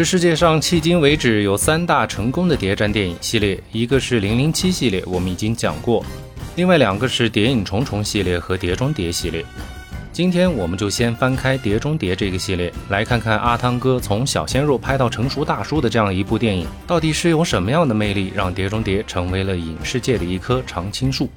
[0.00, 6.02] 这世界上迄今为止有三大成功的谍战电影系列，一个是《零零七》系列，我们已经讲过；
[6.56, 9.44] 另外两个是《谍影重重》系列和《碟中谍》系列。
[10.10, 21.26] 今天我们就先翻开《碟中谍》这个系列，来看看阿汤哥从小鲜肉拍到成熟大叔的这样一部电影，到底是有什么样的魅力，让《碟中谍》成为了影视界的一棵常青树。《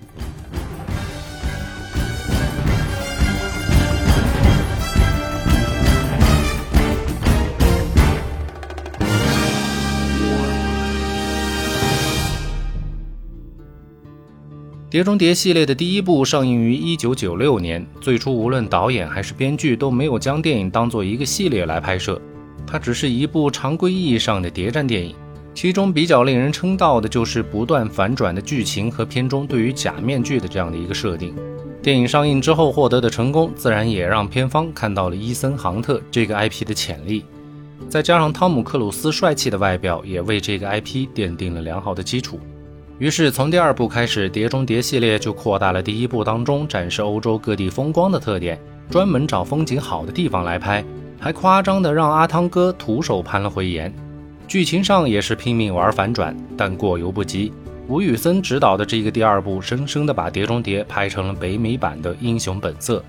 [14.94, 22.22] 碟中谍》系列的第一部上映于一九九六年，最初无论导演还是编剧都没有将电影当做一个系列来拍摄，
[22.68, 25.16] 它只是一部常规意义上的谍战电影。
[25.56, 31.34] 其中比较令人称道的就是不断反转的剧情和片中对于假面具的这样的一个设定。
[31.82, 37.26] 电影上映之后获得的成功，自然也让片方看到了伊森·杭特这个 IP 的潜力，
[37.90, 42.40] 再加上汤姆·克鲁斯帅气的外表，也为这个 IP 奠定了良好的基础。
[43.00, 50.86] 于是，从第二部开始，《碟中谍》系列就扩大了第一部当中展示欧洲各地风光的特点，专门找风景好的地方来拍，
[51.20, 53.92] 还夸张的让阿汤哥徒手攀了回岩。
[54.48, 57.52] 剧情上也是拼命玩反转，但过犹不及。
[57.88, 63.00] 吴宇森执导的这个第二部，生生的把《碟中谍》拍成了北美版的《英雄本色》。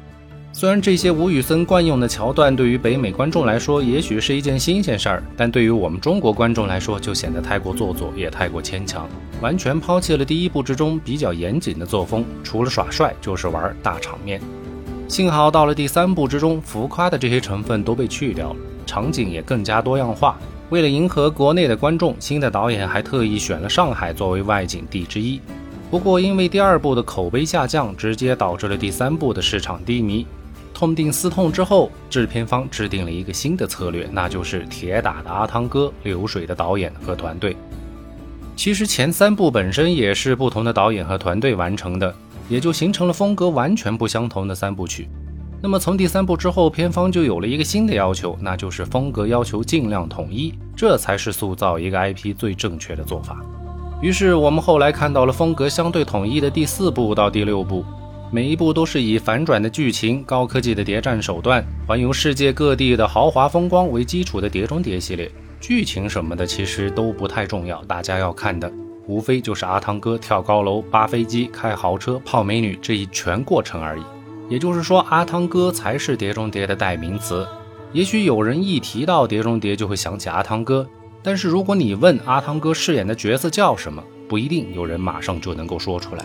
[0.57, 9.09] 虽然这些吴宇森惯用的桥段对于北美观众来说也许是一件新鲜事儿，但对于我们中国观众来说就显得太过做作，也太过牵强，
[9.41, 14.41] 完全抛弃了第一部之中比较严谨的作风，除了耍帅就是玩大场面。
[15.09, 20.39] 幸好到了第三部之中，浮夸的这些成分都被去掉了，场景也更加多样化。
[20.71, 25.41] 为了迎合国内的观众，新的导演还特意选了上海作为外景地之一。
[25.91, 30.25] 不过因为第二部的口碑下降，直接导致了第三部的市场低迷。
[30.75, 37.57] 痛定思痛之后，制片方制定了一个新的策略，那就是铁打的阿汤哥、流水的导演和团队。
[38.57, 42.13] 其实前三部本身也是不同的导演和团队完成的，
[42.49, 45.09] 也就形成了风格完全不相同的三部曲。
[45.63, 53.41] 那么从第三部之后，片方就有了一个新的要求，那就是风格要求尽量统一，这才是塑造一个 IP 最正确的做法。
[54.03, 57.85] 于是我们后来看到了风格相对统一的第四部到第六部。
[58.31, 65.31] 每一部都是以反转的剧情、高科技的谍战手段、环游世界各地的豪华风光为基础的《碟中谍》系列，
[65.61, 68.71] 剧情什么的其实都不太重要，大家要看的
[69.07, 74.03] 无非就是阿汤哥跳高楼、扒飞机、开豪车、泡美女这一全过程而已。
[74.49, 77.47] 也就是说，阿汤哥才是《碟中谍》的代名词。
[77.93, 80.85] 也许有人一提到《碟中谍》就会想起阿汤哥，
[81.23, 86.25] 但是如果你问阿汤哥饰演的角色叫什么，不一定有人马上就能够说出来。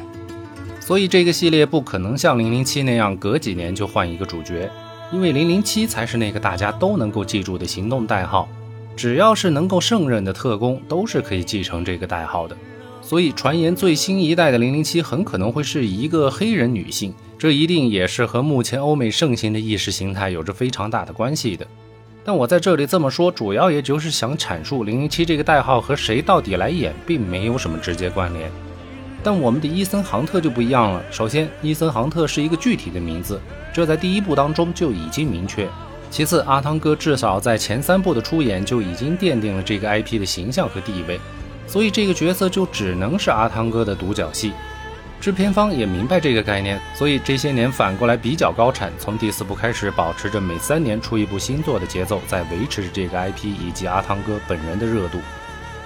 [0.90, 4.68] 所以这个系列不可能像零零七那样隔几年就换一个主角，
[5.14, 8.50] 因为零零七才是那个大家都能够记住的行动代号，
[8.96, 12.58] 只要是能够胜任的特工都是可以继承这个代号的。
[13.04, 21.68] 所以传言最新一代的零零七很可能会是一个黑人女性，这一定也是和目前欧美盛行的意识形态有着非常大的关系的。
[22.26, 28.50] 但我在这里这么说，主要也就是想阐述零零七这个代号和谁到底来演，并没有什么直接关联。
[29.24, 31.04] 但我们的伊森·杭特就不一样了。
[31.12, 33.40] 首先，伊森·杭特是一个具体的名字，
[33.74, 35.68] 这在第一部当中就已经明确。
[36.10, 41.20] 其次，阿汤哥至少在前三部的出演就已经奠定了这个 IP 的形象和地位，
[41.68, 44.54] 所以这个角色就只能是阿汤哥的独角戏。
[45.22, 55.20] 制片方也明白这个概念，所以这些年反过来比较高产，从第四部开始保持着每三年出一部新作的节奏，在维持着这个 IP 以及阿汤哥本人的热度。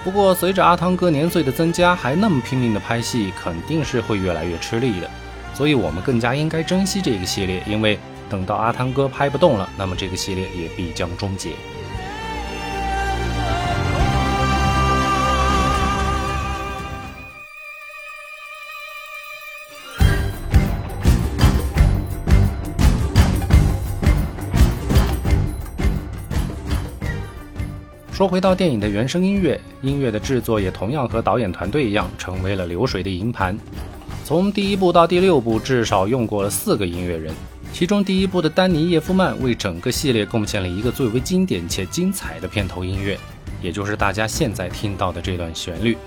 [0.04, 5.10] 不过，随着阿汤哥年岁的增加，还那么拼命的拍戏，肯定是会越来越吃力的。
[5.54, 7.98] 所以，我们更加应该珍惜这个系列，因为
[8.28, 11.52] 等到阿汤哥拍不动了，那么这个系列也必将终结。
[28.14, 33.58] 说回到电影的原声音乐，音乐的制作也同样和导演团队一样，成为了流水的银盘。
[34.24, 37.34] 从第一部到第六部，至少用过了四个音乐人，
[37.72, 43.18] 其中第一部的丹尼·叶夫曼为整个系列贡献了一个最为经典且精彩的片头音乐，
[43.60, 45.98] 也就是大家现在听到的这段旋律。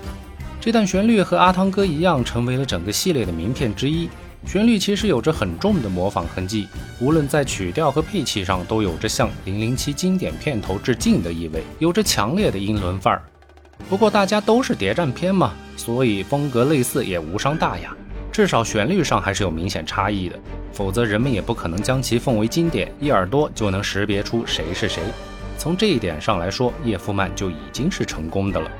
[0.62, 4.08] 这段旋律和阿汤哥一样，成为了整个系列的名片之一。
[4.46, 6.66] 旋律其实有着很重的模仿痕迹，
[7.00, 13.22] 无论在曲调和配器上，都有着向《零零七》经典片头致敬的意味，有着强烈的英伦范儿。
[13.88, 17.94] 不过大家都是谍战片嘛，所以风格类似也无伤大雅。
[18.32, 20.38] 至少旋律上还是有明显差异的，
[20.72, 25.02] 否则人们也不可能将其奉为经典，一耳朵就能识别出谁是谁。
[25.58, 28.70] 从这一点上来说，叶夫曼就已经是成功的了。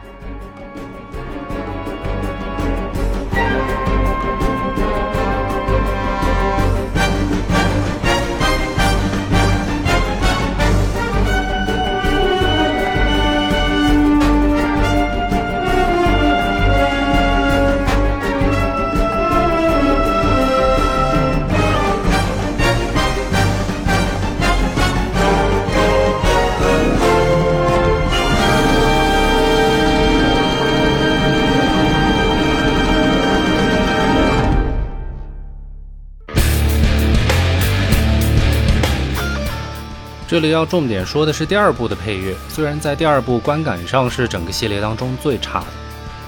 [40.38, 45.66] 这里要重点说的是第二部的配乐，虽然在第二部观感上是整个系列当中最差的，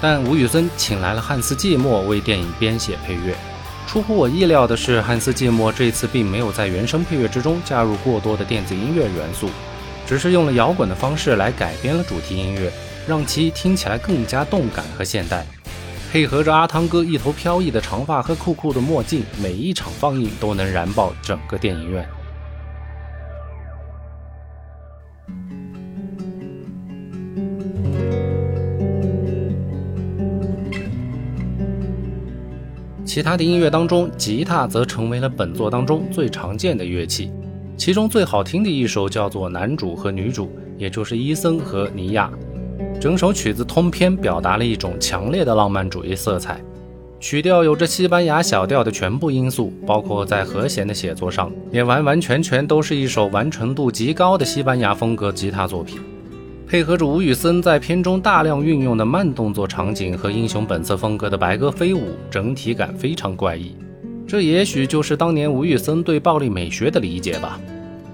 [0.01, 3.33] 但吴宇森请来了汉斯季默为电影编写配乐。
[3.87, 9.49] 出乎我意料的是，汉斯季默这次并没有在原声配乐之中加入过多的电子音乐元素，
[10.05, 12.69] 只是用了摇滚的方式来改编了主题音乐，
[13.07, 15.45] 让其听起来更加动感和现代。
[16.11, 22.05] 配合着阿汤哥一头飘逸的长发和酷酷的墨镜，每一场放映都能燃爆整个电影院。
[33.13, 37.29] 其他的音乐当中，吉他则成为了本作当中最常见的乐器。
[37.75, 40.45] 其中最好听的一首叫做《男主和女主》，
[40.77, 42.31] 也就是伊森和尼亚。
[43.01, 46.61] 整首曲子通篇表达了一种强烈的浪漫主义色彩，
[47.19, 55.99] 曲调有着西班牙小调的全部因素，包括在和弦的写作上，也完完全全都是一首完成度极高的西班牙风格吉他作品。
[56.71, 63.75] 配合着吴宇森在片中大量运用的慢动作场景和英雄本色风格的白鸽飞舞，整体感非常怪异。
[64.25, 67.59] 这也许就是当年吴宇森对暴力美学的理解吧。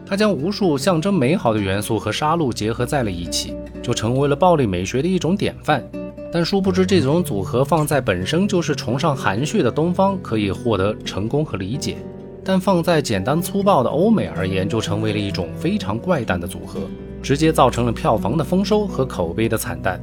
[0.08, 5.88] 他将无数象征美好的元素和杀戮结合在了一起，就成为了暴力美学的一种典范。
[6.34, 11.98] 但殊不知，这种组合放在本身就是崇尚含蓄的东方，可以获得成功和理解；
[12.44, 16.80] 但放在简单粗暴的欧美而言，就成为了一种非常怪诞的组合。
[17.28, 20.02] 直接造成了票房的丰收和口碑的惨淡。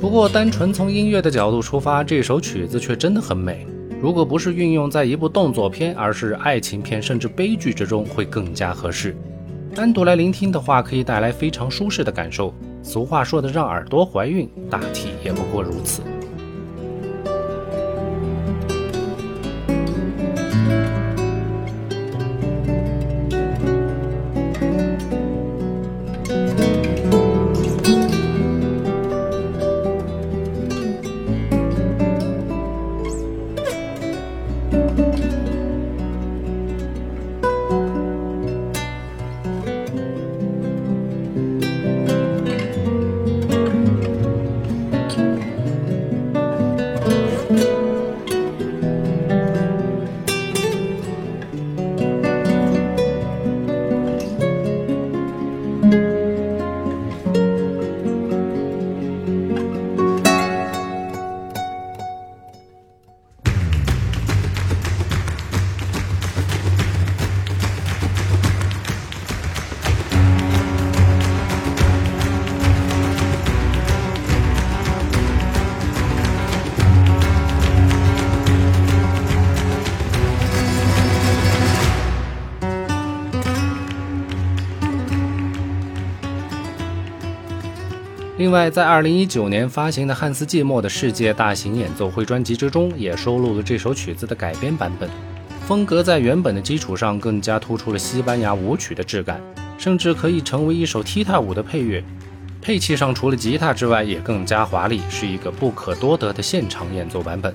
[0.00, 3.66] 不过，单纯从音乐的角度出发，这首曲子却真的很美。
[4.00, 9.16] 如果不是运用在一部动作片，而是爱情片甚至悲剧之中，会更加合适。
[9.74, 12.54] 单独来聆听的话，可以带来非常舒适的感受。
[12.80, 16.00] 俗话说的“让耳朵怀孕”，大体也不过如此。
[88.38, 95.08] 另外，在2019年发行的汉斯季默的世界大型演奏会专辑之中，也收录了这首曲子的改编版本。
[95.66, 99.40] 风格在原本的基础上更加突出了西班牙舞曲的质感，
[99.78, 102.04] 甚至可以成为一首踢踏舞的配乐。
[102.60, 107.54] 配器上除了吉他之外，也更加华丽，是一个不可多得的现场演奏版本。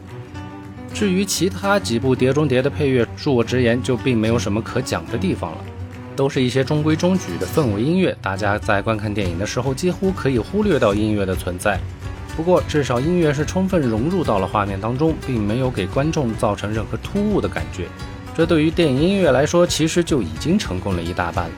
[0.92, 5.58] 至于其他几部《碟中谍》的配乐，恕我直言，就并没有什么可讲的地方了。
[6.15, 11.80] 都是一些中规中矩的氛围音乐，大家在观看电影的时候几乎可以忽略到音乐的存在。
[12.38, 17.88] 不过，至少音乐是充分融入到了画面当中，并没有给观众造成任何突兀的感觉。
[18.36, 21.51] 这对于电影音乐来说，其实就已经成功了一大半了。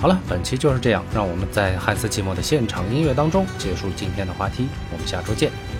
[0.00, 4.66] 好了，本期就是这样，让我们在汉斯季默的现场音乐当中结束今天的话题。
[4.90, 5.79] 我们下周见。